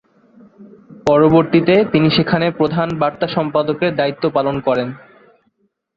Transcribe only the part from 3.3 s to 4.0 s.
সম্পাদকের